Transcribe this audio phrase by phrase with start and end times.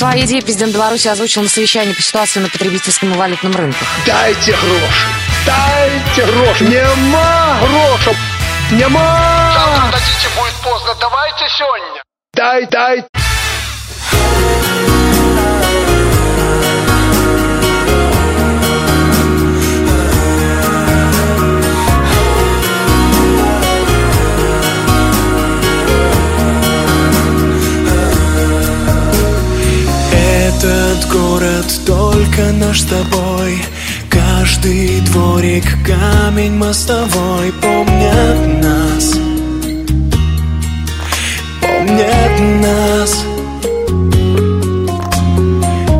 [0.00, 3.86] Свои идеи президент Беларуси озвучил на совещании по ситуации на потребительском и валютном рынках.
[4.06, 5.06] Дайте гроши!
[5.44, 6.64] Дайте гроши!
[6.64, 8.16] Нема грошей!
[8.70, 9.52] Нема!
[9.52, 10.94] Завтра дадите, будет поздно.
[10.98, 12.02] Давайте сегодня.
[12.32, 13.04] Дай, дай!
[31.40, 33.58] Город только наш с тобой.
[34.08, 37.52] Каждый дворик, камень мостовой.
[37.62, 39.14] Помнят нас.
[41.60, 43.24] Помнят нас.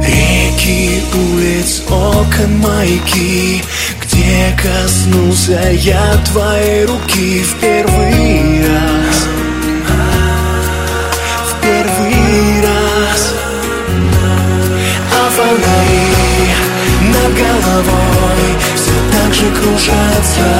[0.06, 3.62] Реки, улиц, окон, маяки.
[4.02, 7.60] Где коснулся я твоей руки в
[17.70, 20.50] головой Все так же кружатся.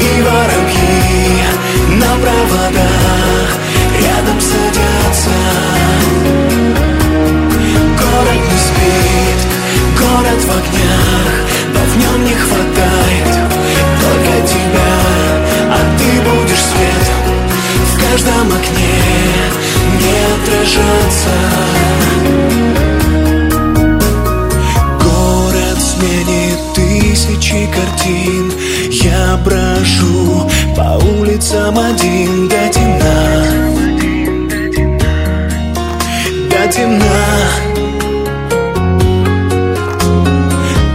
[0.00, 1.42] И воробьи
[2.00, 3.48] на проводах
[4.00, 5.38] Рядом садятся.
[8.02, 9.40] Город не спит,
[9.98, 11.34] город в огнях
[11.74, 13.32] Но в нем не хватает
[14.02, 14.92] только тебя.
[15.70, 17.06] А ты будешь свет
[17.92, 18.77] в каждом окне
[27.78, 28.52] картин.
[28.90, 33.44] Я брожу по улицам один до темна.
[36.50, 37.26] До темна.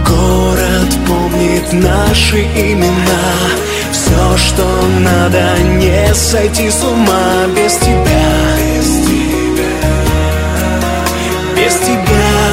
[0.06, 3.24] Город помнит наши имена.
[3.92, 4.64] Все, что
[5.00, 7.46] надо, не сойти с ума.
[7.56, 8.24] Без тебя.
[11.56, 12.44] Без тебя.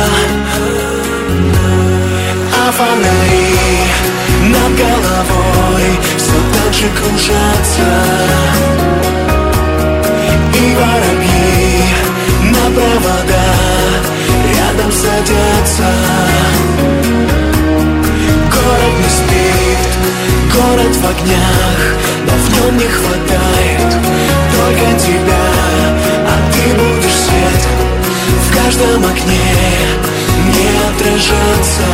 [2.64, 3.81] А фонари
[4.82, 7.90] головой Все так же кружатся.
[10.54, 11.84] И воробьи
[12.56, 14.04] на проводах
[14.58, 15.90] Рядом садятся.
[18.56, 19.82] Город не спит,
[20.54, 21.82] город в огнях
[22.28, 23.92] Но в нем не хватает
[24.56, 25.46] только тебя.
[26.28, 27.62] А ты будешь свет
[28.46, 29.56] в каждом окне
[30.48, 31.88] Не отражаться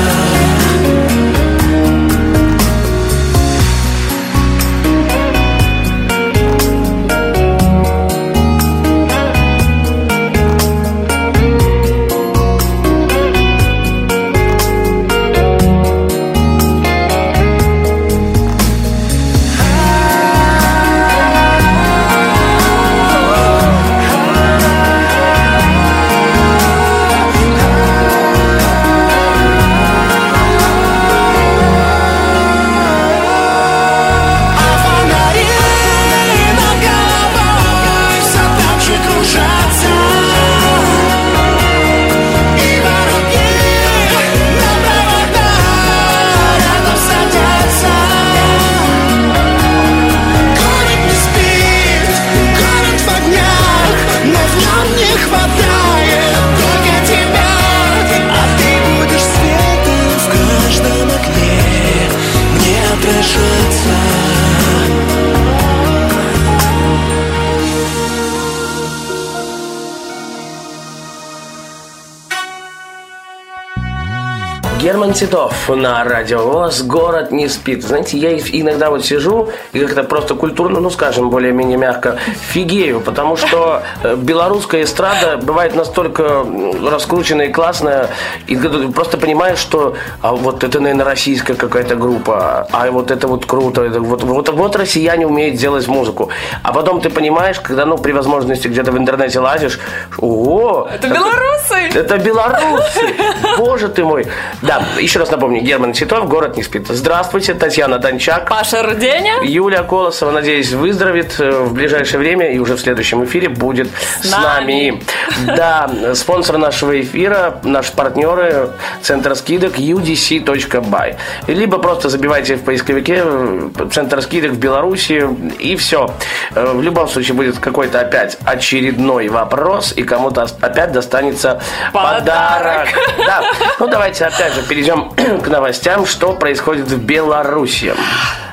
[75.17, 77.83] Титов на радио ВОЗ «Город не спит».
[77.83, 82.19] Знаете, я иногда вот сижу и как-то просто культурно, ну, скажем, более-менее мягко,
[82.51, 86.45] фигею, потому что э, белорусская эстрада бывает настолько
[86.87, 88.11] раскрученная и классная,
[88.45, 88.55] и
[88.93, 93.81] просто понимаешь, что а вот это, наверное, российская какая-то группа, а вот это вот круто,
[93.81, 96.29] это вот, вот, вот россияне умеют делать музыку.
[96.61, 99.79] А потом ты понимаешь, когда, ну, при возможности где-то в интернете лазишь,
[100.19, 100.87] ого!
[100.93, 101.89] Это белорусы!
[101.95, 103.15] Это белорусы!
[103.57, 104.27] Боже ты мой!
[104.61, 106.87] Да, еще раз напомню, Герман Титов, город не спит.
[106.89, 108.49] Здравствуйте, Татьяна Дончак.
[108.49, 109.35] Паша Руденя.
[109.41, 113.87] Юлия Колосова, надеюсь, выздоровеет э, в ближайшее время и уже в следующем эфире будет
[114.21, 114.91] с, С нами.
[114.91, 115.55] нами.
[115.55, 118.71] Да, спонсор нашего эфира, наши партнеры,
[119.01, 121.15] центр скидок udc.by.
[121.47, 125.25] Либо просто забивайте в поисковике э, центр скидок в Беларуси
[125.59, 126.11] и все.
[126.53, 131.61] Э, В любом случае будет какой-то опять очередной вопрос и кому-то опять достанется
[131.93, 132.17] подарок.
[132.19, 132.87] Подарок.
[133.25, 133.43] Да.
[133.79, 134.96] Ну давайте опять же перейдем
[135.43, 137.93] к новостям, что происходит в Беларуси.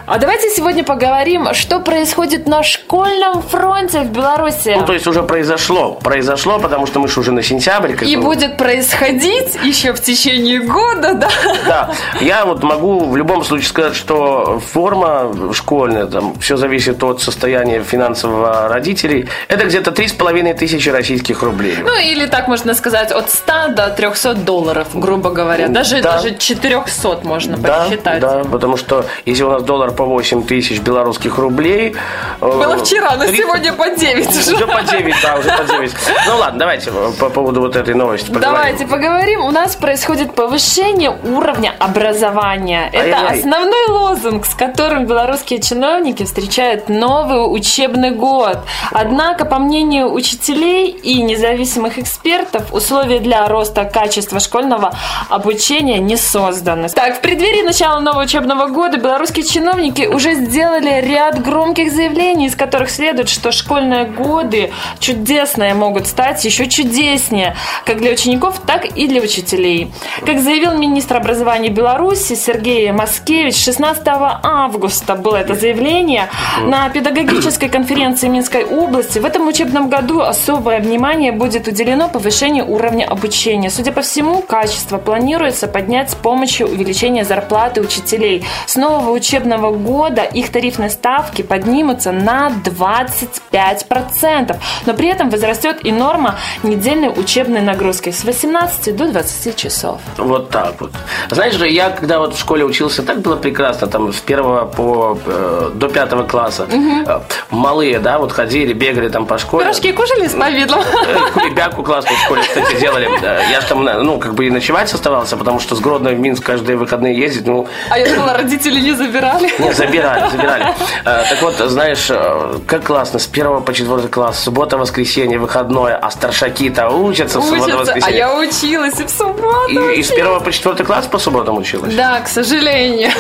[0.07, 4.75] А давайте сегодня поговорим, что происходит на школьном фронте в Беларуси.
[4.79, 5.93] Ну, то есть уже произошло.
[5.95, 7.95] Произошло, потому что мы же уже на сентябрь.
[7.95, 11.29] как И будет происходить еще в течение года, да?
[11.67, 11.91] Да,
[12.21, 17.83] я вот могу в любом случае сказать, что форма школьная, там, все зависит от состояния
[17.83, 21.79] финансового родителей, это где-то три с половиной тысячи российских рублей.
[21.83, 25.69] Ну, или так можно сказать, от 100 до 300 долларов, грубо говоря.
[25.69, 26.17] Даже, Да.
[26.17, 28.21] даже 400 можно Да, посчитать.
[28.21, 31.95] да, потому что если у нас доллар по 8 тысяч белорусских рублей...
[32.41, 34.55] э, Было вчера, но 300 сегодня по 9 уже.
[34.55, 35.93] Уже по 9, да, уже по 9.
[36.29, 38.53] Ну ладно, давайте по поводу вот этой новости поговорим.
[38.55, 39.45] Давайте поговорим.
[39.45, 42.89] У нас происходит повышение уровня образования.
[42.93, 43.39] Это Ай-яй-яй.
[43.41, 48.59] основной лозунг, с которым белорусские чиновники встречают новый учебный год.
[48.91, 54.95] Однако, по мнению учителей и независимых экспертов, условия для роста качества школьного
[55.29, 56.89] обучения не созданы.
[56.89, 62.57] Так, в преддверии начала нового учебного года белорусские чиновники уже сделали ряд громких заявлений, из
[62.57, 69.07] которых следует, что школьные годы чудесные могут стать еще чудеснее, как для учеников, так и
[69.07, 69.93] для учителей.
[70.25, 76.29] Как заявил министр образования Беларуси Сергей Маскевич, 16 августа было это заявление
[76.63, 79.19] на педагогической конференции Минской области.
[79.19, 83.71] В этом учебном году особое внимание будет уделено повышению уровня обучения.
[83.71, 88.45] Судя по всему, качество планируется поднять с помощью увеличения зарплаты учителей.
[88.67, 94.57] С нового учебного года их тарифные ставки поднимутся на 25%.
[94.87, 100.01] Но при этом возрастет и норма недельной учебной нагрузки с 18 до 20 часов.
[100.17, 100.93] Вот так вот.
[101.31, 105.19] Знаешь же, я когда вот в школе учился, так было прекрасно, там с первого по
[105.27, 106.67] э, до пятого класса.
[107.07, 109.65] Э, малые, да, вот ходили, бегали там по школе.
[109.65, 110.81] Пирожки кушали с повидлом?
[110.81, 113.09] Э, Кулебяку классную в школе, кстати, делали.
[113.51, 116.45] Я же там, ну, как бы и ночевать оставался, потому что с Гродно в Минск
[116.45, 119.51] каждые выходные ездить, ну, А я думала, родители не забирали.
[119.65, 120.67] Не, забирали, забирали.
[121.05, 125.97] Э, Так вот, знаешь, э, как классно, с первого по четвертый класс, суббота, воскресенье, выходное,
[125.97, 128.17] а старшаки-то учатся в субботу, а воскресенье.
[128.19, 129.91] я училась и в субботу.
[129.91, 131.95] И, с первого по четвертый класс по субботам училась?
[131.95, 133.11] Да, к сожалению.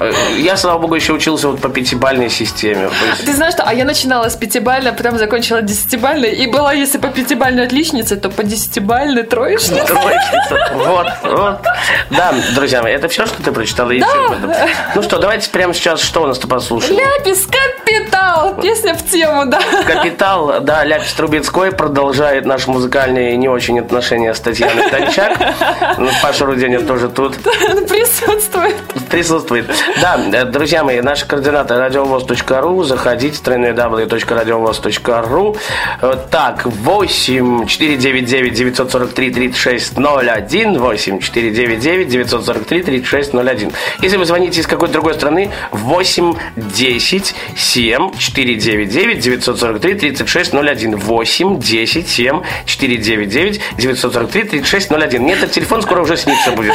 [0.00, 2.90] Э, Я, слава богу, еще учился вот по пятибальной системе.
[3.24, 3.64] Ты знаешь, что?
[3.64, 6.30] А я начинала с пятибальной, потом закончила десятибальной.
[6.32, 9.84] И была, если по пятибальной отличнице, то по десятибальной троечнице.
[9.84, 10.72] Троечница.
[10.74, 11.58] Вот, вот.
[12.10, 13.92] Да, друзья мои, это все, что ты прочитала?
[13.92, 14.52] Этом?
[14.94, 16.96] Ну что, давайте прямо сейчас, что у нас-то послушаем?
[16.98, 18.54] Ляпис Капитал.
[18.60, 19.60] Песня в тему, да.
[19.86, 25.38] Капитал, да, Ляпис Трубецкой продолжает наши музыкальные не очень отношения с Татьяной Дончак.
[25.98, 27.36] Ну, Паша Руденя тоже тут
[27.88, 28.76] Присутствует.
[29.10, 29.66] присутствует.
[30.00, 35.56] Да, э, друзья мои, наши координаты радиовоз.ру, заходите, www.radiovoz.ru.
[36.02, 43.72] Э, Так, 8 499 943 36 01, 8 499 943 36 01.
[44.02, 45.37] Если вы звоните из какой-то другой страны,
[45.72, 55.22] 8 10 7 499 943 36 01, 8 10 7 499 943 36 01.
[55.22, 56.74] Мне этот телефон скоро уже снится будет.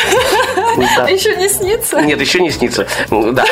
[0.98, 1.08] Да.
[1.14, 2.02] Еще не снится?
[2.02, 2.88] Нет, еще не снится.
[3.10, 3.46] Да.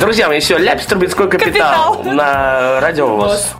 [0.00, 2.14] Друзья мои, все, Ляпис Трубецкой капитал, Капитал.
[2.14, 3.54] на радио ВОЗ.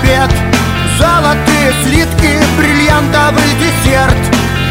[0.00, 0.30] Обед.
[0.98, 4.16] Золотые слитки, бриллиантовый десерт.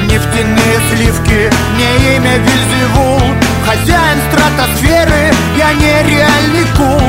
[0.03, 3.21] Нефтяные сливки, мне имя Вильзевул
[3.65, 7.01] Хозяин стратосферы, я нереальный кул.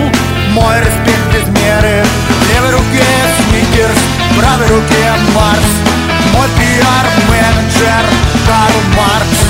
[0.51, 2.05] Мой респект без меры.
[2.41, 3.07] В левой руке
[3.39, 3.99] Сникерс,
[4.33, 5.69] в правой руке Марс.
[6.35, 8.05] Мой пиар-менеджер
[8.47, 9.41] Карл Маркс.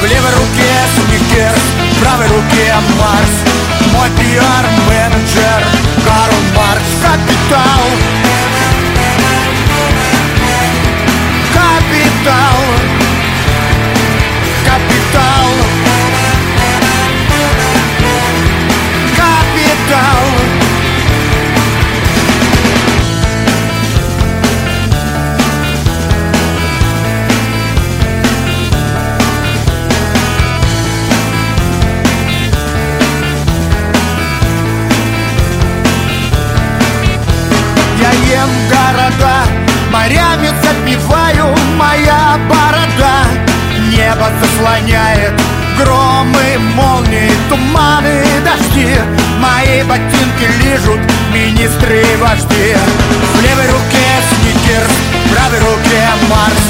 [0.00, 5.64] В левой руке Сникерс, в правой руке Марс Мой пиар-менеджер
[6.04, 7.82] Карл Маркс Капитал.
[11.52, 12.58] Капитал.
[14.64, 15.48] Капитал.
[19.16, 20.47] Капитал
[41.08, 43.24] Киваю, моя борода.
[43.90, 45.32] Небо заслоняет
[45.78, 48.94] Громы, молнии, туманы, дожди.
[49.40, 51.00] Мои ботинки лижут
[51.32, 52.76] министры и вожди.
[53.34, 54.92] В левой руке сникерс,
[55.24, 56.64] в правой руке Марс.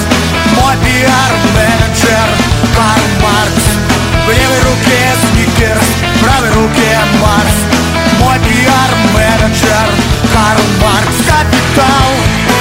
[0.54, 2.28] Мой пиар-менеджер
[2.76, 3.66] Карл Маркс.
[4.24, 5.00] В левой руке
[5.32, 7.56] сникерс, в правой руке Марс.
[8.20, 9.88] Мой пиар-менеджер
[10.32, 11.16] Карл Маркс.
[11.26, 12.57] Капитал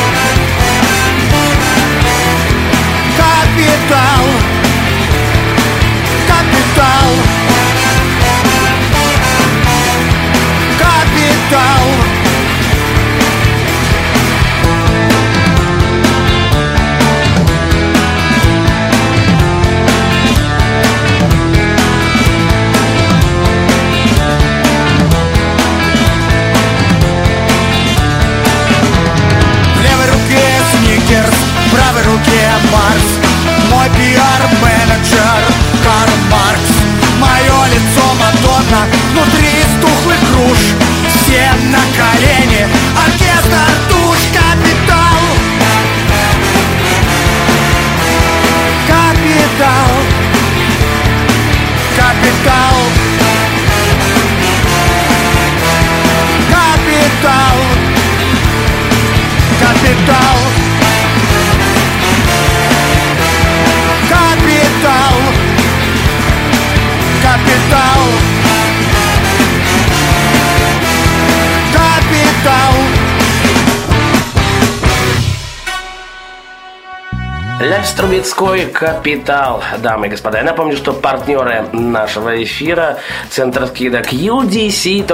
[77.77, 79.61] Ляпс Трубецкой «Капитал».
[79.77, 82.97] Дамы и господа, я напомню, что партнеры нашего эфира
[83.29, 85.05] Центр скидок udc.by.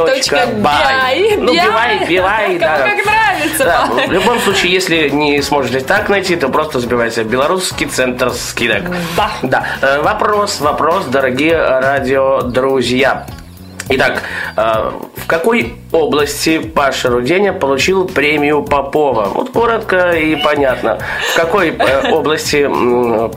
[1.40, 2.78] Ну, бивай, бивай, да.
[2.78, 3.66] как нравится.
[3.66, 8.84] Да, в любом случае, если не сможете так найти, то просто забивайте «Белорусский центр скидок».
[9.18, 9.30] Да.
[9.42, 9.66] Да.
[9.82, 13.26] Э, Вопрос, вопрос, дорогие радиодрузья.
[13.90, 14.24] Итак,
[14.56, 19.26] э, в какой области Паша Руденя получил премию Попова?
[19.26, 20.98] Вот коротко и понятно.
[21.34, 22.70] В какой э, области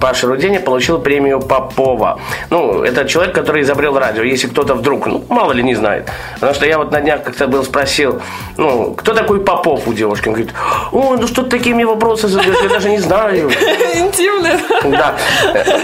[0.00, 2.18] Паша Руденя получил премию Попова?
[2.50, 4.22] Ну, это человек, который изобрел радио.
[4.22, 6.08] Если кто-то вдруг, ну, мало ли не знает.
[6.34, 8.20] Потому что я вот на днях как-то был спросил,
[8.56, 10.28] ну, кто такой Попов у девушки?
[10.28, 10.54] Он говорит,
[10.92, 13.50] ой, ну что ты такие мне вопросы задаешь, я даже не знаю.
[13.94, 14.58] Интимно.
[14.84, 15.14] Да,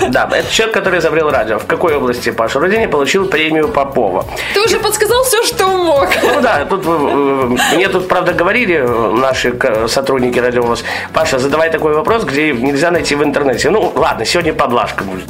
[0.09, 1.59] да, это человек, который изобрел радио.
[1.59, 4.25] В какой области Паша Руденя получил премию Попова?
[4.55, 6.09] Ты уже подсказал все, что мог.
[6.23, 9.55] Ну да, тут э, мне тут, правда, говорили э, наши
[9.89, 13.71] сотрудники радиовоз, Паша, задавай такой вопрос, где нельзя найти в интернете.
[13.71, 15.25] Ну, ладно, сегодня подлажка будет.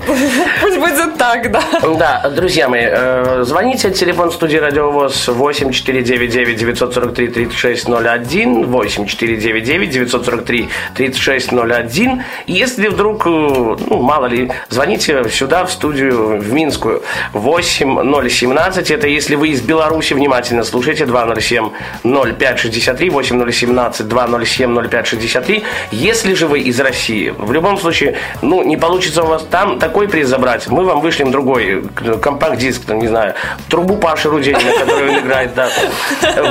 [0.61, 1.63] Пусть будет так, да.
[1.99, 12.23] Да, друзья мои, э, звоните, телефон студии Радиовоз 8499 943 3601, 8499 943 3601.
[12.47, 19.49] Если вдруг, ну, мало ли, звоните сюда, в студию, в Минскую, 8017, это если вы
[19.49, 21.71] из Беларуси, внимательно слушайте, 207
[22.03, 25.65] 0563, 8017 207 0563.
[25.93, 30.09] Если же вы из России, в любом случае, ну, не получится у вас там такой
[30.09, 33.35] приз забрать, мы вам вышлем другой э, компакт-диск, там, не знаю,
[33.69, 35.69] трубу Паши Руденина, который он играет, да.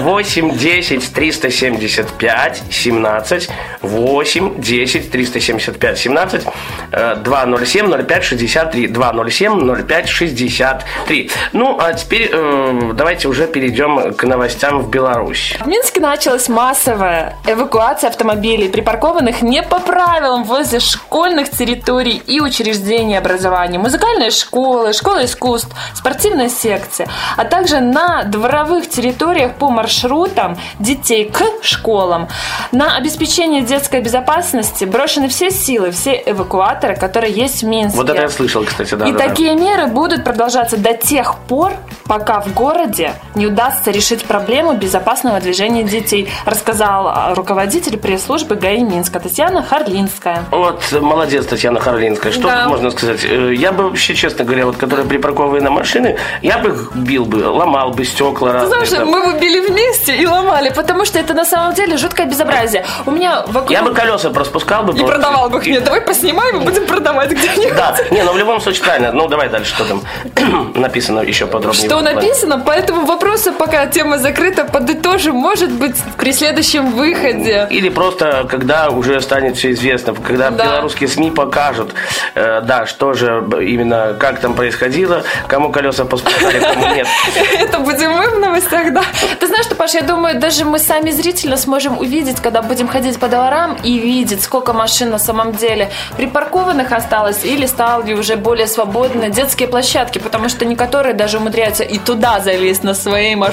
[0.02, 3.50] 8 10 375 17
[3.82, 6.44] 8 10 375 17
[6.92, 11.32] э, 207 05 63 207 05 63.
[11.54, 13.81] Ну, а теперь э, давайте уже перейдем
[14.18, 15.58] к новостям в Беларусь.
[15.60, 23.18] В Минске началась массовая эвакуация автомобилей, припаркованных не по правилам возле школьных территорий и учреждений
[23.18, 27.08] образования, музыкальные школы, школы искусств, спортивная секция,
[27.38, 32.28] а также на дворовых территориях по маршрутам детей к школам.
[32.72, 37.98] На обеспечение детской безопасности брошены все силы, все эвакуаторы, которые есть в Минске.
[37.98, 39.08] Вот это я слышал, кстати, да.
[39.08, 39.28] И да, да.
[39.28, 41.74] такие меры будут продолжаться до тех пор,
[42.06, 49.20] пока в городе не удастся решить проблему безопасного движения детей, рассказал руководитель пресс-службы ГАИ Минска
[49.20, 50.44] Татьяна Харлинская.
[50.52, 52.32] Вот, молодец, Татьяна Харлинская.
[52.32, 52.64] Что Да.
[52.64, 53.20] тут можно сказать?
[53.24, 57.26] Э, Я бы вообще, честно говоря, вот, которые припаркованы на машины, я бы их бил
[57.26, 58.86] бы, ломал бы стекла Ты разные.
[58.86, 59.08] знаешь, там.
[59.10, 62.86] мы бы били вместе и ломали, потому что это на самом деле жуткое безобразие.
[63.06, 63.72] У меня вокруг...
[63.72, 64.94] Я бы колеса проспускал бы.
[64.94, 65.16] И просто.
[65.16, 65.68] продавал бы их.
[65.68, 67.76] Нет, давай поснимаем и будем продавать где-нибудь.
[67.76, 69.12] Да, не, ну в любом случае правильно.
[69.12, 70.02] Ну давай дальше, что там
[70.76, 71.88] написано еще подробнее.
[71.88, 77.68] Что написано, по этому вопросу, пока тема закрыта, подытожим, может быть, при следующем выходе.
[77.70, 80.66] Или просто, когда уже станет все известно, когда Да.
[80.66, 81.94] белорусские СМИ покажут,
[82.34, 87.06] э, да, что же именно, как там происходило, кому колеса поспускали, кому нет.
[87.60, 89.04] Это будем мы в новостях, да.
[89.40, 93.20] Ты знаешь что, Паш, я думаю, даже мы сами зрительно сможем увидеть, когда будем ходить
[93.20, 98.66] по дворам и видеть, сколько машин на самом деле припаркованных осталось или стали уже более
[98.66, 103.51] свободны детские площадки, потому что некоторые даже умудряются и туда залезть на своей машине.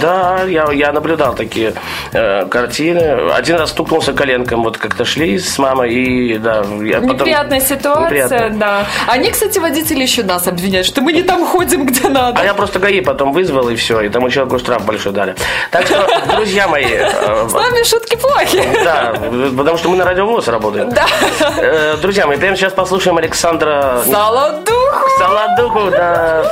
[0.00, 1.74] Да, я, я наблюдал такие
[2.12, 3.30] э, картины.
[3.32, 7.16] Один раз стукнулся коленком, вот как-то шли с мамой, и да, я потом...
[7.16, 8.58] Неприятная ситуация, Неприятно.
[8.58, 8.86] да.
[9.06, 12.40] Они, кстати, водители еще нас обвиняют, что мы не там ходим, где надо.
[12.40, 15.34] А я просто ГАИ потом вызвал, и все, и тому человеку штраф большой дали.
[15.70, 16.06] Так что,
[16.36, 18.62] друзья мои, э, С нами шутки плохи.
[18.84, 19.14] да,
[19.56, 20.90] потому что мы на радиовоз работаем.
[20.90, 21.06] Да.
[21.58, 26.44] Э, Друзья мои, прямо сейчас послушаем Александра Солодуху Солодуху, да.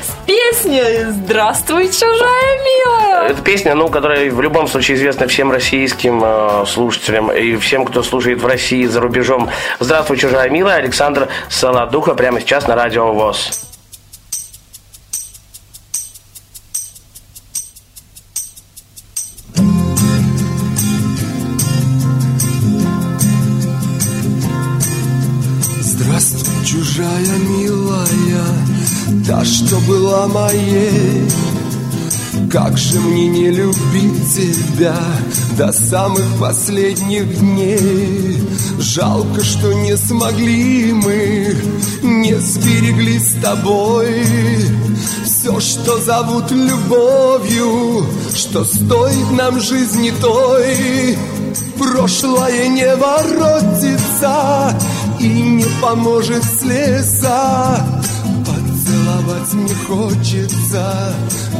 [0.00, 3.28] с песней «Здравствуй, чужая милая».
[3.28, 8.02] Это песня, ну, которая в любом случае известна всем российским э, слушателям и всем, кто
[8.02, 9.50] слушает в России за рубежом.
[9.78, 13.60] Здравствуй, чужая милая, Александр Солодуха прямо сейчас на радио ВОЗ.
[25.82, 27.33] Здравствуй, чужая
[29.34, 31.28] та, что была моей.
[32.50, 34.96] Как же мне не любить тебя
[35.56, 38.38] до самых последних дней?
[38.78, 41.56] Жалко, что не смогли мы,
[42.02, 44.24] не сберегли с тобой.
[45.24, 51.18] Все, что зовут любовью, что стоит нам жизни той.
[51.78, 54.78] Прошлое не воротится
[55.18, 57.84] и не поможет слеза
[59.24, 61.14] Поцеловать мне хочется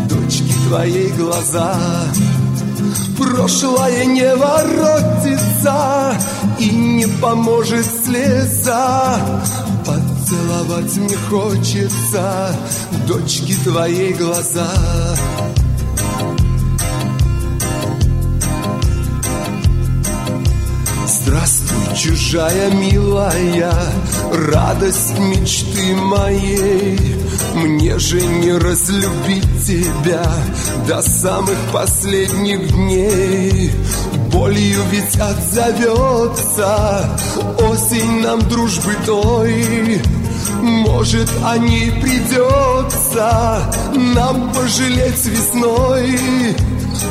[0.09, 1.79] Дочки твоей глаза.
[3.17, 6.15] Прошлое не воротится
[6.59, 9.19] И не поможет слеза.
[9.87, 12.55] Поцеловать мне хочется
[13.07, 14.69] Дочки твоей глаза.
[21.07, 23.73] Здравствуй, чужая милая,
[24.33, 27.24] радость мечты моей.
[27.55, 30.25] Мне же не разлюбить тебя
[30.89, 33.71] до самых последних дней.
[34.33, 37.09] Болью ведь отзовется
[37.61, 40.03] осень нам дружбы той.
[40.61, 46.19] Может, о ней придется нам пожалеть весной.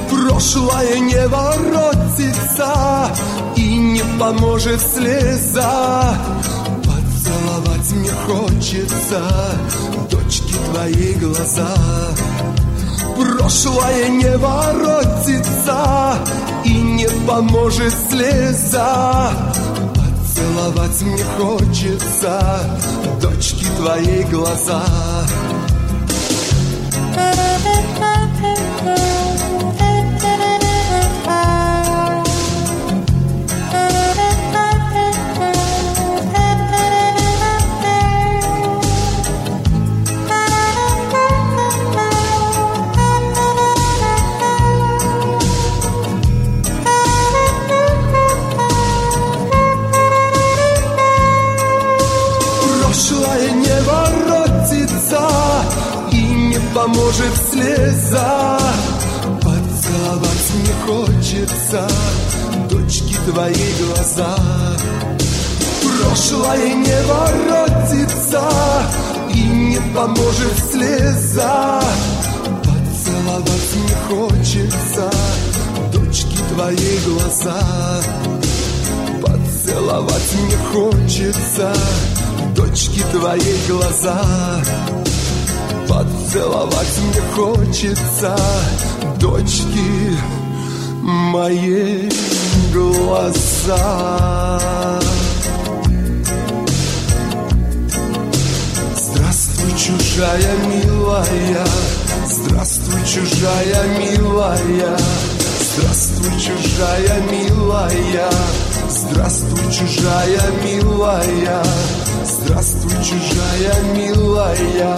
[0.10, 3.10] Прошлое не воротится
[3.56, 6.16] И не поможет слеза
[6.84, 9.22] Поцеловать мне хочется
[10.74, 11.70] твои глаза.
[13.16, 16.18] Прошлое не воротится
[16.66, 19.32] И не поможет слеза.
[19.94, 22.60] Поцеловать мне хочется
[23.22, 24.84] Дочки твои глаза.
[27.14, 29.13] Прошлое
[57.64, 58.60] слеза.
[59.42, 61.88] Поцеловать мне хочется
[62.70, 64.36] Дочки твои глаза.
[65.82, 68.44] Прошлое не воротится
[69.34, 71.82] И не поможет слеза.
[72.64, 75.12] Поцеловать мне хочется
[75.94, 78.02] Дочки твои глаза.
[79.22, 81.74] Поцеловать мне хочется
[82.56, 84.22] Дочки твои глаза
[86.34, 88.36] Поцеловать мне хочется
[89.20, 90.18] Дочки
[91.04, 92.10] мои
[92.74, 93.80] глаза.
[98.98, 101.68] Здравствуй, чужая милая
[102.28, 104.98] Здравствуй, чужая милая
[105.62, 108.32] Здравствуй, чужая милая
[108.90, 111.64] Здравствуй, чужая милая
[112.26, 114.98] Здравствуй, чужая милая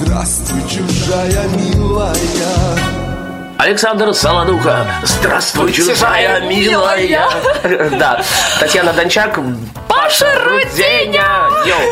[0.00, 2.14] Здравствуй, чужая милая.
[3.58, 7.28] Александр Солодуха, здравствуй, чужая милая.
[7.98, 8.22] Да,
[8.60, 9.40] Татьяна Дончак,
[10.08, 11.26] Паша Руденя.
[11.66, 11.78] Йоу.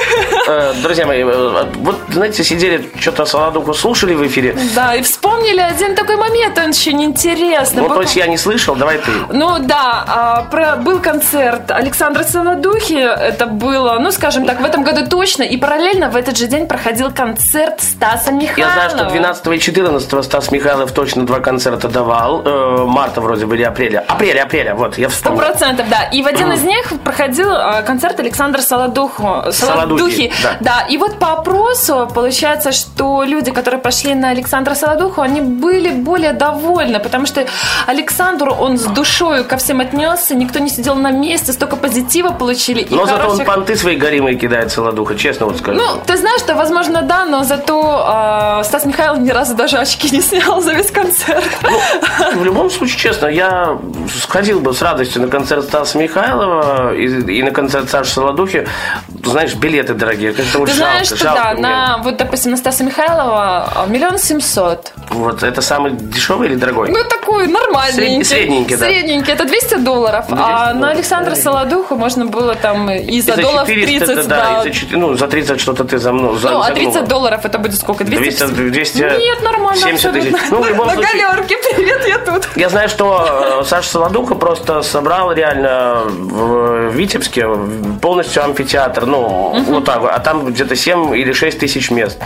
[0.48, 4.56] Э, Друзья мои, э, вот, знаете, сидели, что-то Солодуху слушали в эфире.
[4.76, 7.82] Да, и вспомнили один такой момент очень интересный.
[7.82, 9.10] Был- то есть я не слышал, давай ты.
[9.30, 14.84] Ну да, а, про- был концерт Александра Солодухи, это было, ну скажем так, в этом
[14.84, 18.70] году точно, и параллельно в этот же день проходил концерт Стаса Михайлова.
[18.72, 22.42] Я знаю, что 12 и 14 Стас Михайлов точно два концерта давал.
[22.44, 24.04] Э, Марта вроде бы или апреля.
[24.06, 25.40] Апреля, апреля, вот, я Сто вспомнил.
[25.40, 26.04] процентов, да.
[26.12, 29.42] И в один из них проходил а, концерт Александра Солодуху.
[29.50, 30.86] Солодухи, да.
[30.88, 36.32] И вот по опросу получается, что люди, которые пошли на Александра Солодуху, они были более
[36.32, 37.46] довольны, потому что
[37.86, 42.80] Александру он с душой ко всем отнесся, никто не сидел на месте, столько позитива получили.
[42.82, 45.80] и Но зато он хороших- понты свои горимые кидает Солодуха, честно вот скажу.
[45.80, 50.08] Ну, ты знаешь, что, возможно, да, но зато э, Стас Михайлов ни разу даже очки
[50.14, 51.44] не снял за весь концерт.
[52.34, 53.76] В любом случае, честно, я
[54.22, 57.06] сходил бы с радостью на концерт Стаса Михайлова и,
[57.38, 58.66] и на концерт Саши Солодухи.
[59.24, 61.62] Знаешь, билеты дорогие, как-то вот Ты жалко, знаешь, что жалко да, мне.
[61.62, 64.92] на, вот, допустим, на Стаса Михайлова а, миллион семьсот.
[65.10, 66.90] Вот это самый дешевый или дорогой?
[66.90, 68.22] Ну, такой нормальненький.
[68.22, 68.86] Сред- средненький, да.
[68.86, 70.26] Средненький, это 200 долларов.
[70.28, 71.36] Ну, а 200 на долларов, Александра да.
[71.36, 74.60] Солодуху можно было там и за, И долларов 400, 30, да, да.
[74.60, 76.36] и за, 4 ну, за 30 что-то ты за мной.
[76.42, 78.04] Ну, а 30 долларов это будет сколько?
[78.04, 78.46] 200?
[78.46, 79.80] 200, 200 Нет, нормально.
[79.82, 80.34] 70 тысяч.
[80.50, 82.48] Ну, в любом на случае- галерке, привет, я тут.
[82.56, 87.46] Я знаю, что э, Саша Солодуха просто собрал реально в Витебске
[88.00, 89.06] полностью амфитеатр.
[89.06, 90.02] Ну, вот так.
[90.04, 92.18] А там где-то 7 или 6 тысяч мест.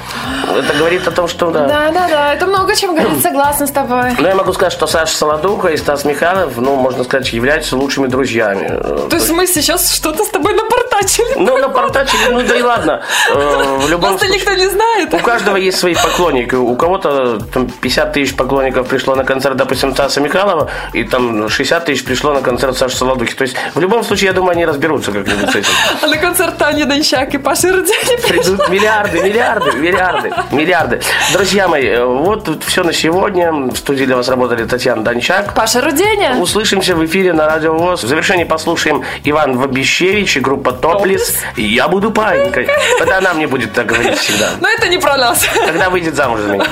[0.49, 1.67] Это говорит о том, что да.
[1.67, 4.13] Да, да, да, это много чем говорит, согласна с тобой.
[4.19, 8.07] Но я могу сказать, что Саша Солодуха и Стас Михайлов, ну, можно сказать, являются лучшими
[8.07, 8.69] друзьями.
[9.09, 10.90] То есть мы сейчас что-то с тобой напортачили.
[11.01, 11.35] Напортачили.
[11.37, 13.03] Ну, напортачили, ну да и ладно.
[13.31, 15.15] Э, В любом Просто случае, никто не знает.
[15.15, 16.55] у каждого есть свои поклонники.
[16.55, 21.85] У кого-то там 50 тысяч поклонников пришло на концерт, допустим, Стаса Михайлова, и там 60
[21.85, 23.35] тысяч пришло на концерт Саши Солодухи.
[23.35, 25.71] То есть, в любом случае, я думаю, они разберутся как-нибудь с этим.
[26.03, 31.01] А на концерт Тани Дончак и Паши Рудени Придут миллиарды, миллиарды, миллиарды, миллиарды.
[31.33, 33.53] Друзья мои, э, вот все на сегодня.
[33.53, 35.55] В студии для вас работали Татьяна Дончак.
[35.55, 36.37] Паша Руденя.
[36.37, 38.05] Услышимся в эфире на Радио ВОЗ.
[38.05, 41.39] В завершении послушаем Иван Вабищевич и группа Топлис.
[41.57, 42.69] И я буду паинькой.
[43.01, 44.51] Это она мне будет так говорить всегда.
[44.61, 45.47] Но это не про нас.
[45.67, 46.67] Когда выйдет замуж за меня.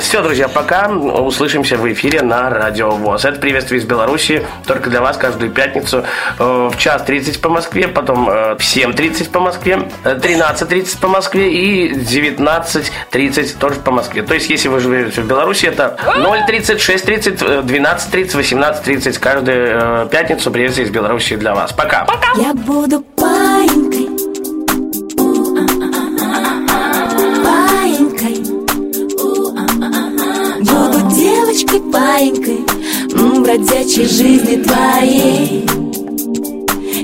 [0.00, 0.88] Все, друзья, пока.
[0.88, 3.24] Услышимся в эфире на Радио ВОЗ.
[3.24, 4.46] Это приветствие из Беларуси.
[4.66, 6.04] Только для вас каждую пятницу
[6.38, 11.08] э, в час 30 по Москве, потом э, в 7.30 по Москве, э, 13.30 по
[11.08, 14.22] Москве и 19.30 тоже по Москве.
[14.22, 20.08] То есть, если вы живете в Беларуси, это 0.30, 6.30, э, 12.30, 18.30 каждую э,
[20.10, 21.72] пятницу приветствие из Беларуси для вас.
[21.72, 22.06] Пока.
[22.36, 23.04] Я буду
[32.20, 35.66] м, Бродячей жизни твоей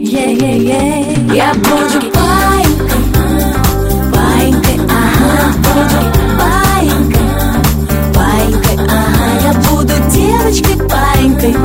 [0.02, 1.06] Е-е-е.
[1.34, 3.02] Я буду паинькой
[4.12, 6.00] Паинькой, ага Буду
[6.38, 7.28] паинькой
[8.14, 11.56] Паинькой, ага Я буду девочкой паинькой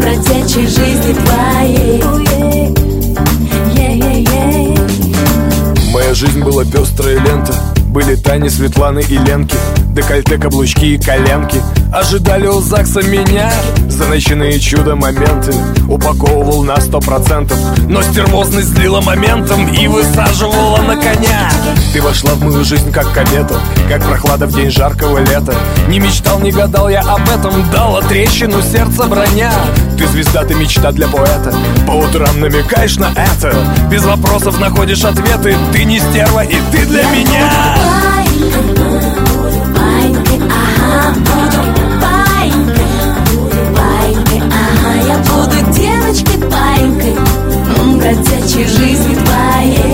[0.00, 2.02] Бродячей жизни твоей.
[5.92, 7.54] Моя жизнь была пестрая лента
[7.98, 9.56] Были Тани, Светланы и Ленки.
[9.88, 11.60] Декольте, каблучки и коленки.
[11.92, 13.50] Ожидали у ЗАГСа меня.
[13.88, 15.52] За ночные чудо-моменты
[15.88, 17.58] Упаковывал на сто процентов.
[17.88, 21.50] Но стервозность злила моментом И высаживала на коня.
[21.92, 23.58] Ты вошла в мою жизнь как комета.
[23.88, 25.56] Как прохлада в день жаркого лета.
[25.88, 27.68] Не мечтал, не гадал я об этом.
[27.72, 29.50] Дала трещину сердца броня.
[29.98, 31.52] Ты звезда, ты мечта для поэта.
[31.84, 33.52] По утрам намекаешь на это.
[33.90, 35.56] Без вопросов находишь ответы.
[35.72, 37.87] Ты не стерва и ты для меня
[45.70, 47.14] Девочкой паинькой
[47.78, 49.87] м, Бродячей жизни твоей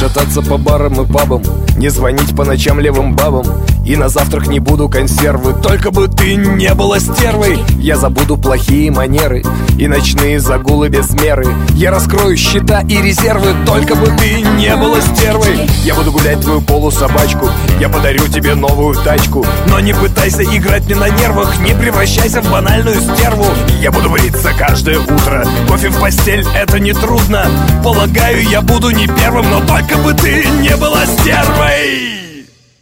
[0.00, 1.42] шататься по барам и пабам
[1.76, 3.44] Не звонить по ночам левым бабам
[3.84, 7.58] И на завтрак не буду консервы Только бы ты не была стервой.
[7.78, 9.42] Я забуду плохие манеры
[9.78, 11.46] И ночные загулы без меры.
[11.74, 15.68] Я раскрою счета и резервы Только бы ты не была стервой.
[15.82, 17.48] Я буду гулять твою полусобачку
[17.80, 19.46] Я подарю тебе новую тачку.
[19.66, 23.46] Но не пытайся играть мне на нервах Не превращайся в банальную стерву.
[23.80, 27.46] Я буду бриться каждое утро Кофе в постель это не трудно.
[27.82, 32.09] Полагаю, я буду не первым Но только бы ты не была стервой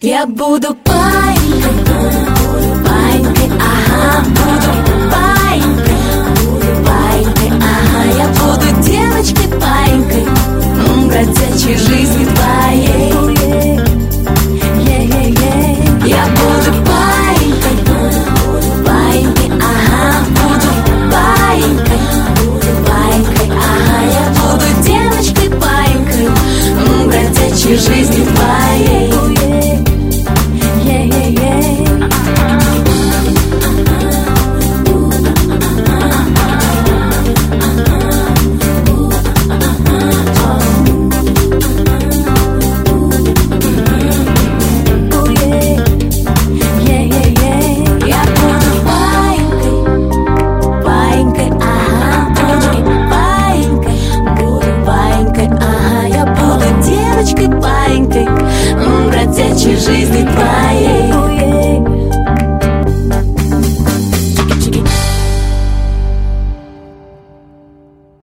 [0.00, 1.72] Я буду паинькой,
[2.86, 4.70] паинькой, ага, буду
[5.10, 5.96] паинькой,
[6.86, 10.24] паинькой, ага, я буду девочкой паинькой,
[11.08, 13.17] бродячей жизни твоей.